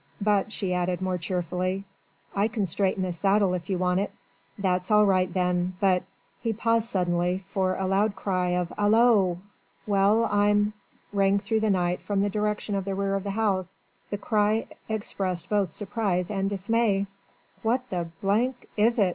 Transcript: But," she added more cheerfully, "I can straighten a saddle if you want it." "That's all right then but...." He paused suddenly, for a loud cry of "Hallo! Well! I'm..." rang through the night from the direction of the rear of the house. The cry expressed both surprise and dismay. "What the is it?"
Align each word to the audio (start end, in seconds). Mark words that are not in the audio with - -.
But," 0.19 0.51
she 0.51 0.73
added 0.73 0.99
more 0.99 1.19
cheerfully, 1.19 1.83
"I 2.35 2.47
can 2.47 2.65
straighten 2.65 3.05
a 3.05 3.13
saddle 3.13 3.53
if 3.53 3.69
you 3.69 3.77
want 3.77 3.99
it." 3.99 4.09
"That's 4.57 4.89
all 4.89 5.05
right 5.05 5.31
then 5.31 5.73
but...." 5.79 6.01
He 6.41 6.53
paused 6.53 6.89
suddenly, 6.89 7.43
for 7.49 7.75
a 7.75 7.85
loud 7.85 8.15
cry 8.15 8.49
of 8.55 8.69
"Hallo! 8.79 9.37
Well! 9.85 10.25
I'm..." 10.25 10.73
rang 11.13 11.37
through 11.37 11.59
the 11.59 11.69
night 11.69 12.01
from 12.01 12.21
the 12.21 12.31
direction 12.31 12.73
of 12.73 12.83
the 12.85 12.95
rear 12.95 13.13
of 13.13 13.23
the 13.23 13.29
house. 13.37 13.77
The 14.09 14.17
cry 14.17 14.65
expressed 14.89 15.49
both 15.49 15.71
surprise 15.71 16.31
and 16.31 16.49
dismay. 16.49 17.05
"What 17.61 17.87
the 17.91 18.07
is 18.75 18.97
it?" 18.97 19.09